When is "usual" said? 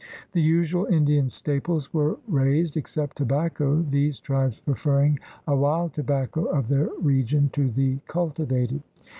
0.41-0.87